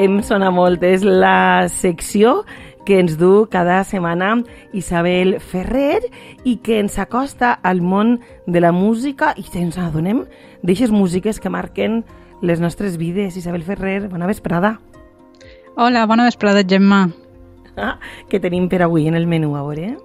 [0.00, 0.80] Em sona molt.
[0.86, 2.40] És la secció
[2.88, 4.32] que ens du cada setmana
[4.72, 6.00] Isabel Ferrer
[6.48, 8.16] i que ens acosta al món
[8.46, 10.24] de la música i ens adonem
[10.64, 12.04] d'aixes músiques que marquen
[12.40, 13.36] les nostres vides.
[13.36, 14.78] Isabel Ferrer, bona vesprada.
[15.76, 17.10] Hola, bona vesprada, Gemma.
[17.76, 17.98] Ah,
[18.28, 19.98] què tenim per avui en el menú, a veure?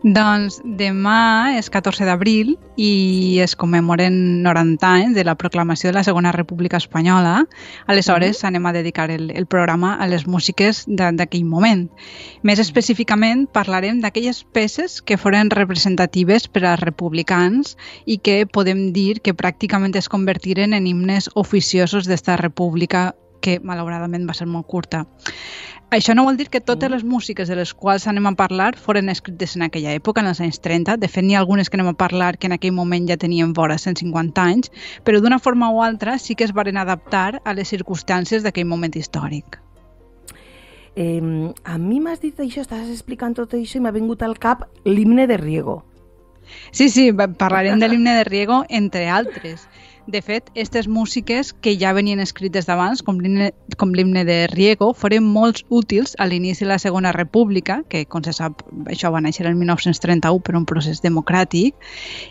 [0.00, 6.04] Doncs demà és 14 d'abril i es commemoren 90 anys de la proclamació de la
[6.06, 7.44] Segona República Espanyola.
[7.86, 8.48] Aleshores mm -hmm.
[8.48, 11.90] anem a dedicar el, el programa a les músiques d'aquell moment.
[12.42, 19.20] Més específicament parlarem d'aquelles peces que foren representatives per als republicans i que podem dir
[19.20, 25.04] que pràcticament es convertiren en himnes oficiosos d'esta república que malauradament va ser molt curta.
[25.90, 26.94] Això no vol dir que totes mm.
[26.94, 30.40] les músiques de les quals anem a parlar foren escrites en aquella època, en els
[30.40, 30.94] anys 30.
[31.02, 33.50] De fet, n'hi ha algunes que anem a parlar que en aquell moment ja tenien
[33.56, 34.70] vora 150 anys,
[35.02, 38.94] però d'una forma o altra sí que es varen adaptar a les circumstàncies d'aquell moment
[38.94, 39.58] històric.
[40.94, 41.18] Eh,
[41.64, 45.26] a mi m'has dit això, estàs explicant tot això i m'ha vingut al cap l'himne
[45.26, 45.80] de Riego.
[46.70, 49.66] Sí, sí, parlarem de l'himne de Riego, entre altres.
[50.06, 55.60] De fet, aquestes músiques que ja venien escrites d'abans, com l'himne de Riego, foren molt
[55.68, 59.58] útils a l'inici de la Segona República, que, com se sap, això va néixer el
[59.60, 61.76] 1931 per un procés democràtic,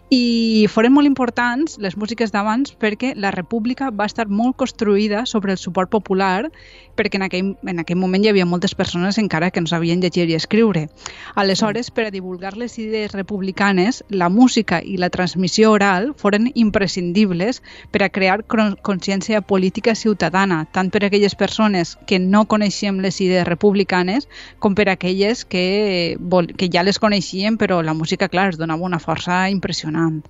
[0.10, 5.54] i foren molt importants les músiques d'abans perquè la República va estar molt construïda sobre
[5.54, 6.50] el suport popular,
[6.98, 10.28] perquè en aquell, en aquell moment hi havia moltes persones encara que no sabien llegir
[10.28, 10.88] i escriure.
[11.36, 17.59] Aleshores, per a divulgar les idees republicanes, la música i la transmissió oral foren imprescindibles
[17.92, 23.20] per a crear consciència política ciutadana, tant per a aquelles persones que no coneixíem les
[23.22, 24.30] idees republicanes
[24.60, 26.18] com per a aquelles que,
[26.58, 30.24] que ja les coneixien però la música, clar, es donava una força impressionant.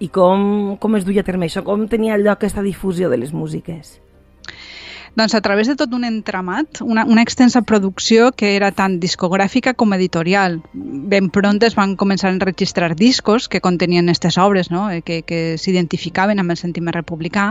[0.00, 1.60] I com, com es duia a terme això?
[1.64, 3.98] Com tenia lloc aquesta difusió de les músiques?
[5.16, 9.74] Doncs a través de tot un entramat, una, una extensa producció que era tant discogràfica
[9.74, 10.60] com editorial.
[10.72, 14.88] Ben pront es van començar a enregistrar discos que contenien aquestes obres, no?
[14.90, 17.50] Eh, que, que s'identificaven amb el sentiment republicà.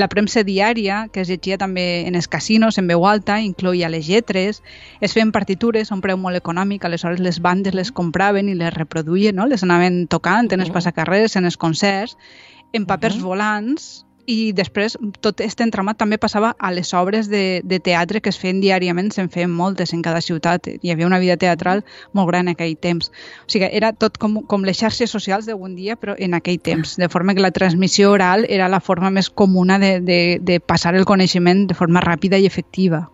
[0.00, 4.08] La premsa diària, que es llegia també en els casinos, en veu alta, incloïa les
[4.08, 4.62] lletres,
[5.00, 8.72] es feien partitures a un preu molt econòmic, aleshores les bandes les compraven i les
[8.72, 9.46] reproduïen, no?
[9.46, 12.16] les anaven tocant en els passacarrers, en els concerts,
[12.72, 13.28] en papers uh -huh.
[13.28, 18.30] volants, i després tot aquest entramat també passava a les obres de, de teatre que
[18.32, 20.68] es feien diàriament, se'n feien moltes en cada ciutat.
[20.80, 23.10] Hi havia una vida teatral molt gran en aquell temps.
[23.44, 26.96] O sigui, era tot com, com les xarxes socials d'avui dia, però en aquell temps,
[27.00, 30.94] de forma que la transmissió oral era la forma més comuna de, de, de passar
[30.94, 33.06] el coneixement de forma ràpida i efectiva.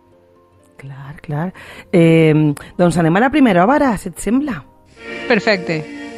[0.81, 1.47] Clar, clar.
[1.93, 4.63] Eh, doncs anem a la primera obra, si et sembla.
[5.27, 5.81] Perfecte.
[5.81, 6.10] Marchemos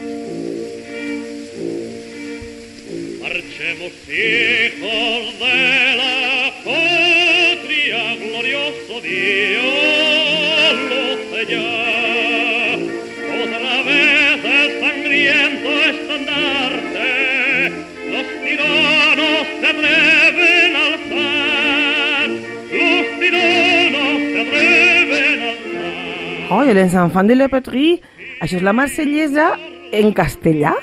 [26.74, 28.00] les enfants de la patrie,
[28.42, 29.54] això és la marsellesa
[29.94, 30.74] en castellà?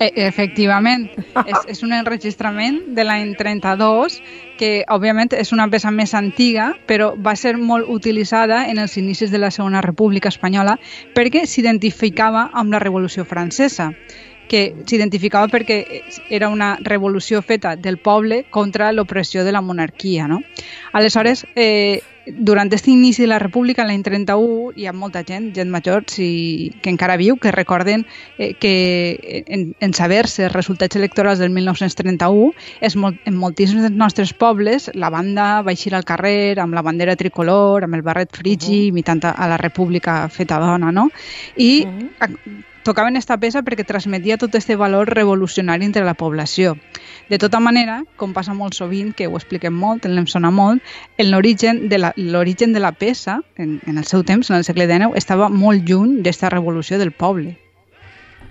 [0.00, 1.06] E Efectivament,
[1.46, 4.18] és, és un enregistrament de l'any 32
[4.58, 9.30] que òbviament és una peça més antiga però va ser molt utilitzada en els inicis
[9.30, 10.76] de la Segona República Espanyola
[11.14, 13.92] perquè s'identificava amb la Revolució Francesa
[14.48, 20.28] que s'identificava perquè era una revolució feta del poble contra l'opressió de la monarquia.
[20.28, 20.42] No?
[20.92, 25.70] Aleshores, eh, durant aquest inici de la república, l'any 31, hi ha molta gent, gent
[25.70, 28.06] major si, que encara viu, que recorden
[28.38, 33.98] eh, que en, en saber-se els resultats electorals del 1931, és molt, en moltíssims dels
[33.98, 38.32] nostres pobles la banda va eixir al carrer amb la bandera tricolor, amb el barret
[38.36, 38.92] frigi, uh -huh.
[38.94, 41.10] imitant a la república feta dona, no?
[41.56, 46.76] I uh -huh tocaven esta peça perquè transmetia tot aquest valor revolucionari entre la població.
[47.30, 50.84] De tota manera, com passa molt sovint, que ho expliquem molt, en sona molt,
[51.18, 55.16] l'origen de, la, de la peça, en, en el seu temps, en el segle XIX,
[55.16, 57.56] estava molt lluny d'esta revolució del poble.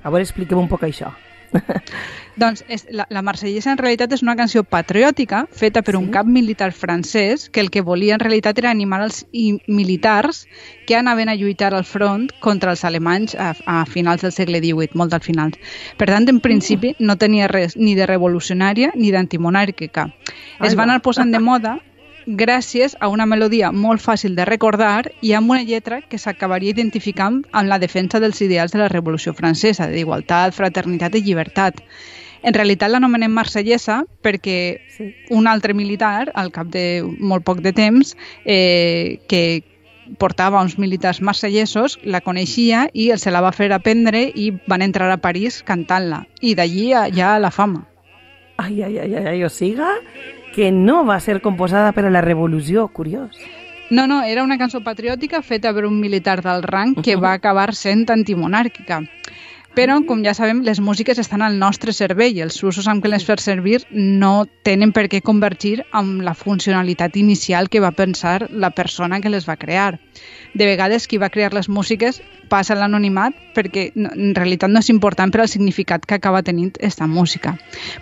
[0.04, 1.14] A veure, expliquem un poc això.
[2.42, 6.00] doncs és, la, la Marsellesa en realitat és una canció patriòtica feta per sí?
[6.00, 9.24] un cap militar francès que el que volia en realitat era animar els
[9.68, 10.44] militars
[10.88, 14.98] que anaven a lluitar al front contra els alemanys a, a finals del segle XVIII,
[15.00, 15.54] molt al final.
[15.98, 20.10] Per tant, en principi no tenia res ni de revolucionària ni d'antimonàrquica.
[20.64, 21.78] Es van anar posant de moda
[22.26, 27.44] gràcies a una melodia molt fàcil de recordar i amb una lletra que s'acabaria identificant
[27.52, 31.82] amb la defensa dels ideals de la Revolució Francesa, d'igualtat, fraternitat i llibertat.
[32.44, 35.16] En realitat l'anomenem marsellesa perquè Sí.
[35.30, 38.16] un altre militar, al cap de molt poc de temps,
[38.46, 39.64] eh, que
[40.20, 44.82] portava uns militars marsellesos, la coneixia i el se la va fer aprendre i van
[44.82, 46.28] entrar a París cantant-la.
[46.42, 47.88] I d'allí a- ja la fama.
[48.58, 49.88] Ai, ai, ai, ai, ai, o siga
[50.54, 53.36] que no va ser composada per a la revolució, curiós.
[53.90, 57.74] No, no, era una cançó patriòtica feta per un militar del rang que va acabar
[57.76, 59.04] sent antimonàrquica.
[59.74, 63.10] Però, com ja sabem, les músiques estan al nostre cervell i els usos amb què
[63.10, 68.52] les fer servir no tenen per què convergir amb la funcionalitat inicial que va pensar
[68.52, 69.98] la persona que les va crear.
[70.54, 72.22] De vegades, qui va crear les músiques
[72.54, 77.08] passa l'anonimat perquè en realitat no és important per al significat que acaba tenint esta
[77.08, 77.56] música.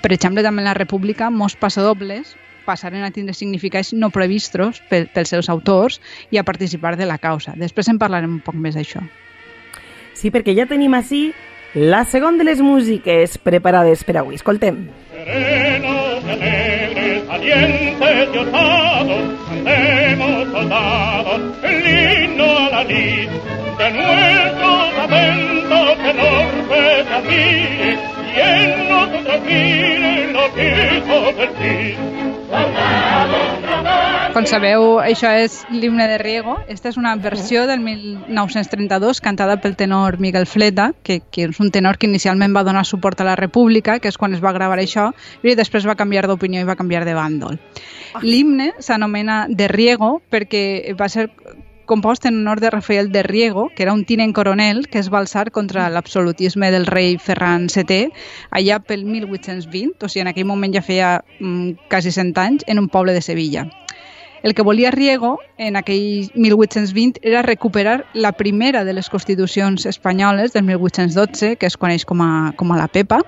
[0.03, 2.35] Per exemple, també en la República, molts passadobles
[2.67, 6.01] passaren a tindre significats no previstos pel, pels seus autors
[6.31, 7.55] i a participar de la causa.
[7.55, 8.99] Després en parlarem un poc més d'això.
[10.13, 11.31] Sí, perquè ja tenim així
[11.73, 14.35] la segona de les músiques preparades per avui.
[14.35, 14.89] Escoltem.
[15.11, 16.81] Serenos, alegres.
[34.31, 36.55] Com sabeu, això és l'himne de Riego.
[36.71, 41.71] Esta és una versió del 1932 cantada pel tenor Miguel Fleta, que, que és un
[41.71, 44.79] tenor que inicialment va donar suport a la República, que és quan es va gravar
[44.79, 45.09] això,
[45.43, 47.59] i després va canviar d'opinió i va canviar de bàndol.
[48.23, 51.27] L'himne s'anomena de Riego perquè va ser
[51.91, 55.19] compost en honor de Rafael de Riego, que era un tinent coronel que es va
[55.19, 58.13] alçar contra l'absolutisme del rei Ferran VII
[58.55, 61.09] allà pel 1820, o sigui, en aquell moment ja feia
[61.41, 63.65] mm, quasi 100 anys, en un poble de Sevilla.
[64.41, 70.53] El que volia Riego en aquell 1820 era recuperar la primera de les constitucions espanyoles
[70.53, 73.19] del 1812, que es coneix com a, com a la PEPA,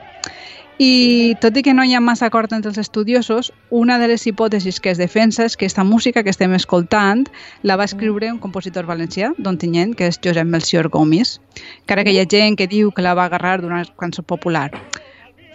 [0.80, 4.26] i tot i que no hi ha massa acord entre els estudiosos, una de les
[4.26, 7.28] hipòtesis que es defensa és que aquesta música que estem escoltant
[7.62, 11.40] la va escriure un compositor valencià, d'Ontinyent, que és Josep Melcior Gomis,
[11.84, 14.72] encara que hi ha gent que diu que la va agarrar d'una cançó popular.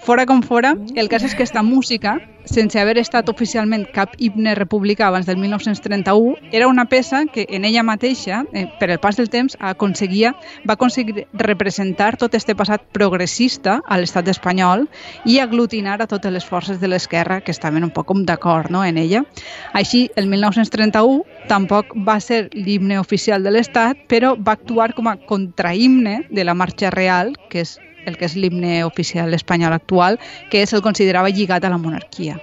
[0.00, 2.16] Fora com fora, el cas és que esta música,
[2.48, 7.66] sense haver estat oficialment cap himne republicà abans del 1931, era una peça que en
[7.66, 10.32] ella mateixa, eh, per el pas del temps, aconseguia,
[10.68, 14.86] va aconseguir representar tot este passat progressista a l'estat espanyol
[15.26, 18.84] i aglutinar a totes les forces de l'esquerra que estaven un poc com d'acord no,
[18.84, 19.24] en ella.
[19.74, 25.18] Així, el 1931 tampoc va ser l'himne oficial de l'estat, però va actuar com a
[25.18, 30.18] contrahimne de la marxa real, que és el que és l'himne oficial espanyol actual,
[30.50, 32.40] que se'l considerava lligat a la monarquia.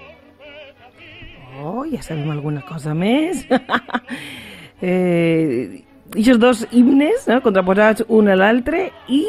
[1.61, 3.45] Oh, ja sabem alguna cosa més.
[4.81, 5.83] eh,
[6.13, 7.41] aquests dos himnes, no?
[7.41, 9.25] contraposats un a l'altre, i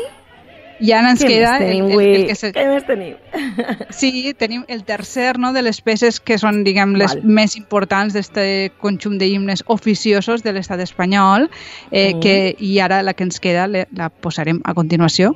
[0.76, 2.50] Ja ens què queda tenim, el, el, el que se...
[2.52, 3.14] Què més tenim?
[3.96, 7.22] Sí, tenim el tercer no, de les peces que són, diguem, les Val.
[7.24, 11.48] més importants d'aquest conjunt d'himnes oficiosos de l'estat espanyol,
[11.90, 12.20] eh, Mm.
[12.20, 15.32] que, i ara la que ens queda le- la posarem a continuació.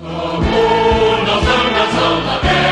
[0.00, 2.71] The moon, the sun, the the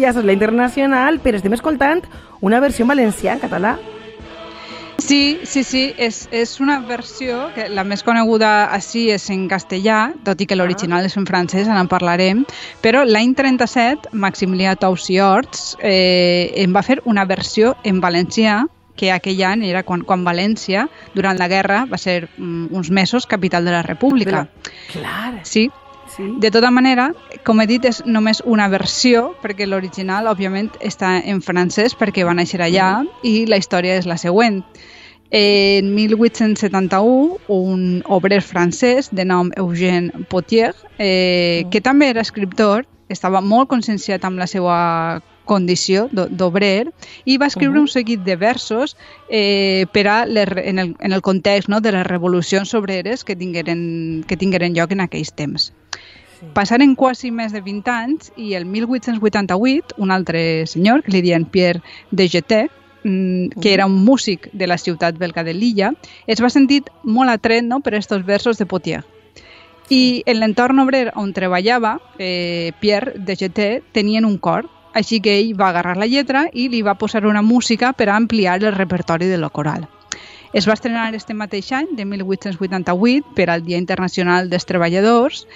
[0.00, 2.02] ja saps, la internacional, però estem escoltant
[2.40, 3.76] una versió en valencià, en català.
[4.98, 10.08] Sí, sí, sí, és, és una versió que la més coneguda així és en castellà,
[10.26, 12.42] tot i que l'original és en francès, ara en parlarem,
[12.82, 18.64] però l'any 37 Maximilià Tous i Horts eh, en va fer una versió en valencià
[18.98, 23.30] que aquell any era quan, quan València, durant la guerra, va ser mm, uns mesos
[23.30, 24.48] capital de la República.
[24.90, 25.68] Clar, Sí,
[26.18, 26.26] sí.
[26.44, 27.14] de tota manera,
[27.46, 32.34] com he dit, és només una versió, perquè l'original, òbviament, està en francès, perquè va
[32.36, 32.90] néixer allà,
[33.24, 34.60] i la història és la següent.
[35.30, 43.40] En 1871, un obrer francès de nom Eugène Potier, eh, que també era escriptor, estava
[43.40, 46.90] molt conscienciat amb la seva condició d'o- d'obrer
[47.24, 47.80] i va escriure Mhm.
[47.80, 48.96] un seguit de versos
[49.30, 53.34] eh, per a les, en, el, en el context no, de les revolucions obreres que
[53.36, 55.72] tingueren, que tingueren lloc en aquells temps.
[56.54, 61.46] Passaren quasi més de 20 anys i el 1888 un altre senyor, que li diuen
[61.50, 62.68] Pierre de Jeté,
[63.02, 65.92] mm, que era un músic de la ciutat belga de Lilla,
[66.26, 69.04] es va sentir molt atret no, per estos versos de Potier.
[69.90, 74.68] I en l'entorn obrer on treballava, eh, Pierre de Jeté tenien un cor.
[74.94, 78.64] així que ell va agarrar la lletra i li va posar una música per ampliar
[78.64, 79.86] el repertori de lo coral.
[80.52, 85.46] Es va estrenar este mateix any, de 1888, per al Dia Internacional dels Treballadors,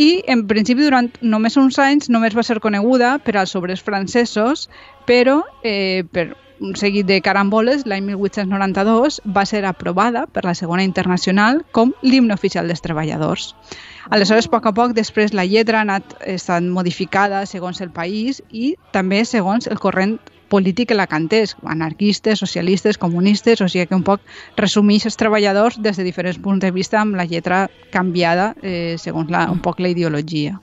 [0.00, 4.68] i en principi durant només uns anys només va ser coneguda per als obrers francesos,
[5.06, 6.30] però eh, per
[6.60, 12.36] un seguit de caramboles, l'any 1892 va ser aprovada per la Segona Internacional com l'himne
[12.36, 13.54] oficial dels treballadors.
[14.08, 18.42] Aleshores, a poc a poc, després la lletra ha anat estat modificada segons el país
[18.50, 20.18] i també segons el corrent
[20.50, 24.20] polític que la cantés, anarquistes, socialistes, comunistes, o sigui que un poc
[24.58, 29.30] resumeix els treballadors des de diferents punts de vista amb la lletra canviada eh, segons
[29.30, 30.58] la, un poc la ideologia.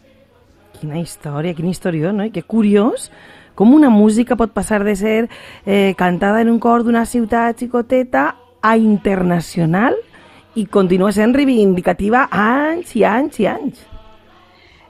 [0.78, 2.28] Quina història, quina història, no?
[2.28, 3.10] I que curiós
[3.58, 5.30] com una música pot passar de ser
[5.66, 8.28] eh, cantada en un cor d'una ciutat xicoteta
[8.62, 9.98] a internacional
[10.58, 13.82] i continua sent reivindicativa anys i anys i anys.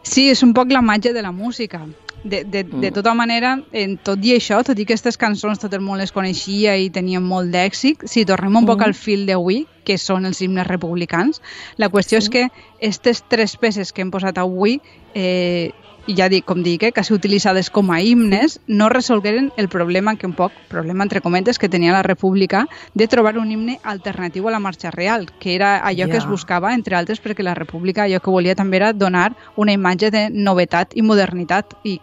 [0.03, 1.81] Sí, és un poc la màgia de la música.
[2.23, 2.81] De, de, mm.
[2.81, 5.99] de tota manera, en tot i això, tot i que aquestes cançons tot el món
[6.01, 8.71] les coneixia i tenien molt d'èxit, si tornem un mm.
[8.71, 11.41] poc al fil d'avui, que són els himnes republicans,
[11.77, 12.25] la qüestió sí.
[12.25, 14.81] és que aquestes tres peces que hem posat avui
[15.15, 15.71] eh,
[16.07, 20.15] i ja dic, com dic, eh, quasi utilitzades com a himnes, no resolgueren el problema
[20.15, 24.47] que un poc, problema entre comentes, que tenia la República de trobar un himne alternatiu
[24.47, 26.11] a la marxa real, que era allò yeah.
[26.11, 29.75] que es buscava, entre altres, perquè la República allò que volia també era donar una
[29.75, 31.99] imatge de novetat i modernitat i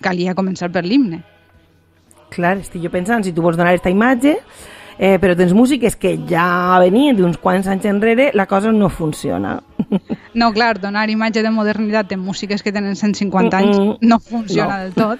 [0.00, 1.22] calia començar per l'himne.
[2.32, 4.38] Clar, estic jo pensant, si tu vols donar aquesta imatge,
[4.98, 9.60] eh, però tens músiques que ja venien d'uns quants anys enrere, la cosa no funciona.
[10.36, 13.98] No, clar, donar imatge de modernitat en músiques que tenen 150 anys mm -mm.
[14.02, 14.82] no funciona no.
[14.82, 15.18] del tot.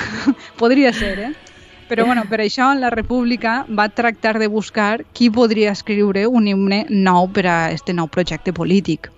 [0.60, 1.32] Podria ser, eh?
[1.88, 6.84] Però bueno, per això la República va tractar de buscar qui podria escriure un himne
[6.88, 9.10] nou per a este nou projecte polític.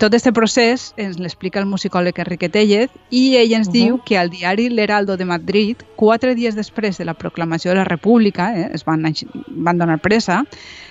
[0.00, 3.78] Tot aquest procés ens l'explica el musicòleg Enrique Tellez i ell ens uh -huh.
[3.78, 7.84] diu que al diari L'Heraldo de Madrid, quatre dies després de la proclamació de la
[7.84, 9.02] República, eh, es van,
[9.48, 10.44] van donar pressa,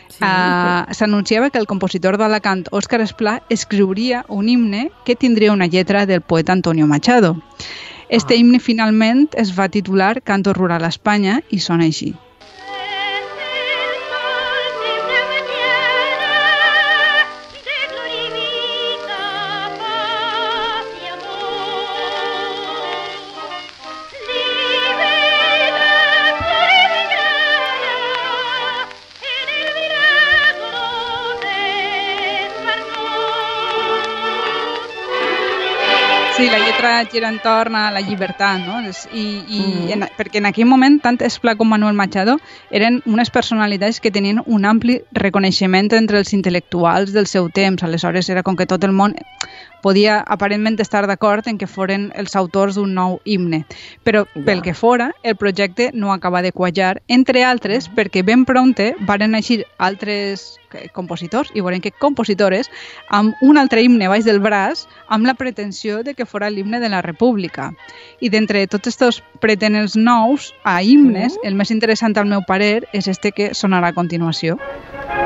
[0.09, 5.67] sí, uh, s'anunciava que el compositor d'Alacant, Òscar Esplà, escriuria un himne que tindria una
[5.67, 7.37] lletra del poeta Antonio Machado.
[8.11, 12.09] Este himne finalment es va titular Canto Rural a Espanya i sona així.
[36.41, 38.79] Sí, la lletra gira entorn a la llibertat, no?
[39.13, 39.89] I, i mm.
[39.93, 42.39] en, perquè en aquell moment tant Esplà com Manuel Machado
[42.73, 47.85] eren unes personalitats que tenien un ampli reconeixement entre els intel·lectuals del seu temps.
[47.85, 49.13] Aleshores era com que tot el món
[49.81, 53.63] podia aparentment estar d'acord en que foren els autors d'un nou himne.
[54.05, 54.43] Però ja.
[54.45, 59.35] pel que fora, el projecte no acaba de quallar, entre altres perquè ben prompte varen
[59.35, 60.61] eixir altres
[60.95, 62.69] compositors i veurem que compositores
[63.09, 66.89] amb un altre himne baix del braç amb la pretensió de que fora l'himne de
[66.89, 67.71] la República.
[68.21, 71.47] I d'entre tots aquests pretenents nous a himnes, mm.
[71.47, 74.57] el més interessant al meu parer és este que sonarà a continuació.
[74.57, 75.20] Això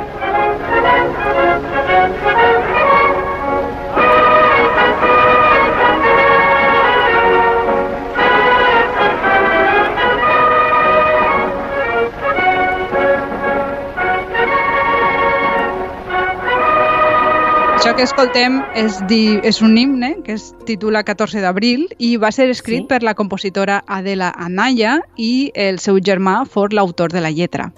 [17.96, 22.50] que escoltem és, di, és un himne que es titula 14 d'abril i va ser
[22.52, 22.88] escrit sí?
[22.90, 27.70] per la compositora Adela Anaya i el seu germà fos l'autor de la lletra.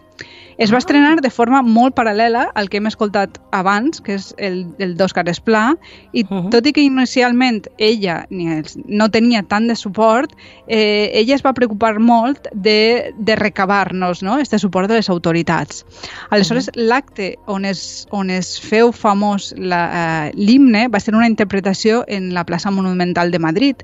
[0.58, 4.64] Es va estrenar de forma molt paral·lela al que hem escoltat abans, que és el,
[4.82, 5.76] el d'Òscar Esplà,
[6.12, 6.50] i uh -huh.
[6.50, 10.34] tot i que inicialment ella ni els, no tenia tant de suport,
[10.68, 14.40] eh, ella es va preocupar molt de, de recabar-nos no?
[14.40, 15.86] este suport de les autoritats.
[16.32, 16.88] Aleshores, uh -huh.
[16.88, 22.46] l'acte on, es, on es feu famós eh, l'himne va ser una interpretació en la
[22.46, 23.76] plaça Monumental de Madrid,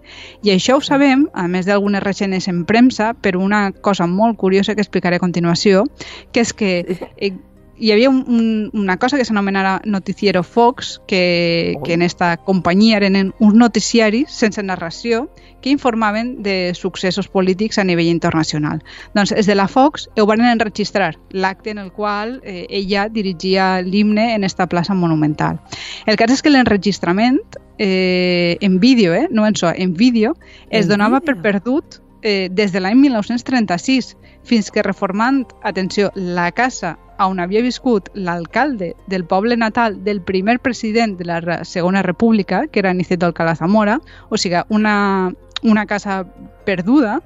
[0.41, 4.73] i això ho sabem, a més d'algunes resenes en premsa, per una cosa molt curiosa
[4.73, 5.83] que explicaré a continuació,
[6.31, 7.34] que és que que eh,
[7.75, 13.00] hi havia un, un, una cosa que s'anomenava Noticiero Fox, que, que en esta companyia
[13.01, 15.25] eren uns noticiaris sense narració
[15.63, 18.84] que informaven de successos polítics a nivell internacional.
[19.15, 23.82] Doncs des de la Fox ho van enregistrar, l'acte en el qual eh, ella dirigia
[23.82, 25.60] l'himne en esta plaça monumental.
[26.05, 27.41] El cas és que l'enregistrament
[27.79, 30.38] eh, en vídeo, eh, no en so, en vídeo,
[30.70, 36.97] es donava per perdut eh, des de l'any 1936 fins que reformant, atenció, la casa
[37.23, 42.79] on havia viscut l'alcalde del poble natal del primer president de la Segona República, que
[42.79, 43.99] era Niceto Alcalá Zamora,
[44.29, 46.23] o sigui, una, una casa
[46.65, 47.21] perduda,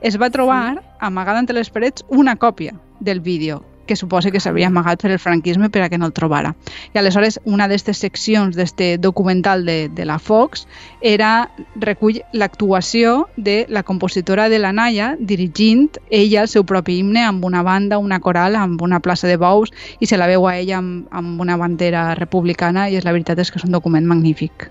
[0.00, 4.68] es va trobar amagada entre les parets una còpia del vídeo que suposa que s'havia
[4.70, 6.54] amagat per el franquisme per a que no el trobara.
[6.94, 10.68] I aleshores una d'aquestes seccions d'este documental de, de la Fox
[11.02, 17.24] era recull l'actuació de la compositora de la Naya dirigint ella el seu propi himne
[17.26, 20.54] amb una banda, una coral, amb una plaça de bous i se la veu a
[20.60, 24.06] ella amb, amb una bandera republicana i és la veritat és que és un document
[24.06, 24.70] magnífic.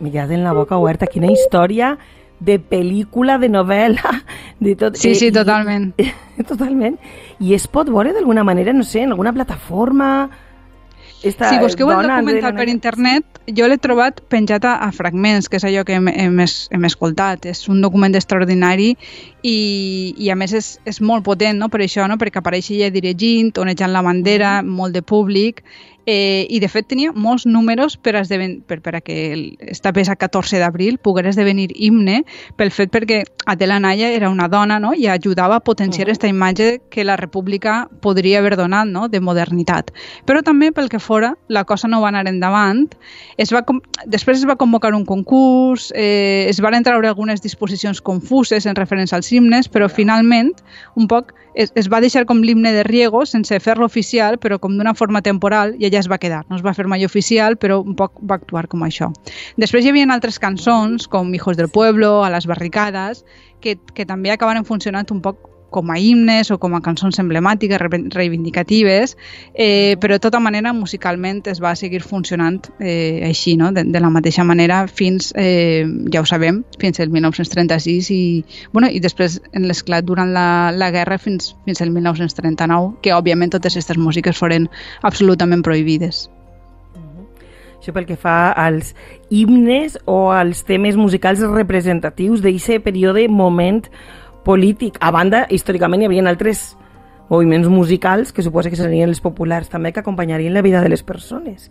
[0.00, 1.98] Mirad en la boca oberta, quina història
[2.40, 4.12] de pel·lícula, de novel·la,
[4.64, 4.98] de tot.
[4.98, 5.92] Sí, sí, totalment.
[5.98, 6.10] I,
[6.50, 6.98] totalment.
[7.40, 10.28] I es pot veure d'alguna manera, no sé, en alguna plataforma...
[11.18, 15.58] Esta si busqueu el documental per internet, jo l'he trobat penjat a, a fragments, que
[15.58, 17.48] és allò que hem, hem, hem escoltat.
[17.50, 18.92] És un document extraordinari
[19.42, 19.56] i,
[20.14, 21.66] i a més és, és molt potent no?
[21.74, 22.20] per això, no?
[22.22, 25.64] perquè apareix ella dirigint, onejant la bandera, molt de públic,
[26.10, 29.18] eh, i de fet tenia molts números per, esdeven, per, per a que
[29.60, 32.22] esta peça 14 d'abril pogués esdevenir himne
[32.56, 34.94] pel fet perquè Adela Naya era una dona no?
[34.96, 36.36] i ajudava a potenciar aquesta uh -huh.
[36.36, 39.08] imatge que la república podria haver donat no?
[39.08, 39.92] de modernitat.
[40.24, 42.88] Però també pel que fora la cosa no va anar endavant.
[43.36, 43.62] Es va,
[44.06, 49.16] després es va convocar un concurs, eh, es van treure algunes disposicions confuses en referència
[49.16, 50.54] als himnes, però finalment
[50.94, 54.76] un poc es, es va deixar com l'himne de Riego sense fer-lo oficial, però com
[54.78, 56.44] d'una forma temporal, i ella es va quedar.
[56.48, 59.10] No es va fer mai oficial, però un poc va actuar com això.
[59.58, 63.24] Després hi havia altres cançons, com Hijos del Pueblo, A les barricades,
[63.60, 67.80] que, que també acabaven funcionant un poc com a himnes o com a cançons emblemàtiques,
[68.14, 69.16] reivindicatives,
[69.54, 73.72] eh, però de tota manera musicalment es va seguir funcionant eh, així, no?
[73.72, 78.22] de, de la mateixa manera fins, eh, ja ho sabem, fins el 1936 i,
[78.72, 83.52] bueno, i després en l'esclat durant la, la guerra fins, fins el 1939, que òbviament
[83.52, 84.68] totes aquestes músiques foren
[85.02, 86.28] absolutament prohibides.
[87.78, 88.90] Això pel que fa als
[89.30, 93.84] himnes o als temes musicals representatius d'aquest període, moment
[94.48, 94.96] polític.
[95.04, 96.72] A banda, històricament hi havia altres
[97.28, 101.04] moviments musicals que suposa que serien els populars també que acompanyarien la vida de les
[101.04, 101.68] persones.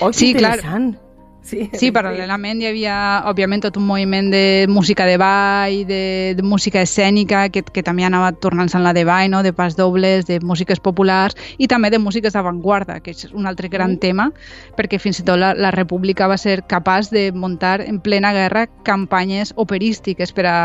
[0.00, 0.92] Oh, sí, interessant.
[0.92, 1.07] Clar.
[1.48, 2.94] Sí, sí, paral·lelament hi havia,
[3.30, 8.04] òbviament, tot un moviment de música de ball, de, de música escènica, que, que també
[8.04, 9.40] anava tornant-se en la de ball, no?
[9.46, 13.70] de pas dobles, de músiques populars, i també de músiques d'avantguarda, que és un altre
[13.72, 14.02] gran mm.
[14.02, 14.28] tema,
[14.76, 18.66] perquè fins i tot la, la República va ser capaç de muntar en plena guerra
[18.84, 20.58] campanyes operístiques per a,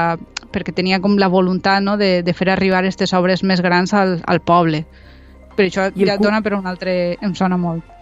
[0.52, 1.96] perquè tenia com la voluntat no?
[1.96, 4.84] de, de fer arribar aquestes obres més grans al, al poble.
[5.56, 7.16] Per això ja et dona per un altre...
[7.24, 7.93] em sona molt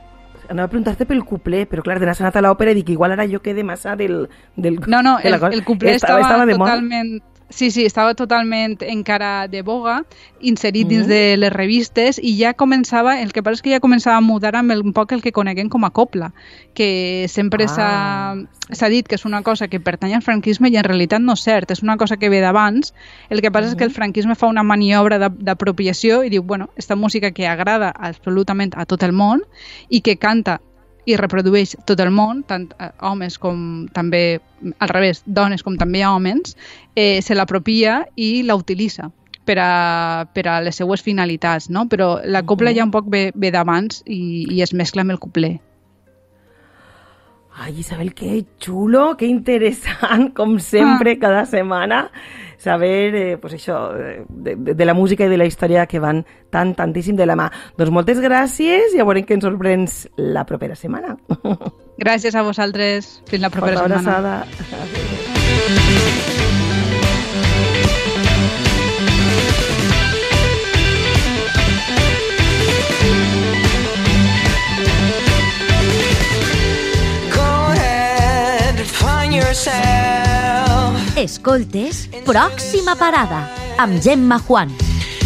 [0.50, 3.16] anava a preguntar-te pel cuplé, però clar, de n'has anat a l'òpera i dic, igual
[3.16, 4.30] ara jo quede massa del...
[4.56, 7.20] del no, no, el, el cuplé estava, estava, estava totalment...
[7.52, 10.06] Sí, sí, estava totalment encara de boga,
[10.40, 10.96] inserit mm -hmm.
[10.96, 14.22] dins de les revistes i ja començava, el que passa és que ja començava a
[14.22, 16.32] mudar amb el, un poc el que coneguem com a copla,
[16.74, 18.36] que sempre ah.
[18.72, 21.44] s'ha dit que és una cosa que pertany al franquisme i en realitat no és
[21.44, 22.94] cert, és una cosa que ve d'abans.
[23.30, 23.72] El que passa mm -hmm.
[23.72, 27.92] és que el franquisme fa una maniobra d'apropiació i diu, bueno, esta música que agrada
[27.96, 29.42] absolutament a tot el món
[29.90, 30.62] i que canta
[31.06, 34.40] i reprodueix tot el món, tant eh, homes com també,
[34.78, 36.56] al revés, dones com també homes,
[36.96, 39.10] eh, se l'apropia i la utilitza
[39.46, 41.88] per a, per a les seues finalitats, no?
[41.90, 45.20] Però la copla ja un poc ve, ve d'abans i, i es mescla amb el
[45.20, 45.58] copler.
[47.62, 51.20] Ay, Isabel, qué chulo, qué interessant, com sempre, ah.
[51.20, 52.06] cada setmana,
[52.62, 53.78] saber, eh, pues això,
[54.30, 57.36] de, de, de la música i de la història que van tan, tantíssim de la
[57.40, 57.50] mà.
[57.78, 61.18] Doncs moltes gràcies i a veure què ens sorprens la propera setmana.
[62.02, 63.20] Gràcies a vosaltres.
[63.30, 64.38] Fins la propera Forta setmana.
[64.42, 65.12] Abraçada.
[81.18, 83.42] Escoltes Pròxima Parada
[83.78, 84.72] amb Gemma Juan.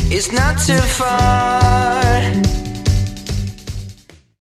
[0.10, 2.64] It's not too far.